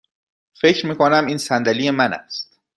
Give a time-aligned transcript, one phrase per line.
[0.53, 2.57] فکر می کنم این صندلی من است.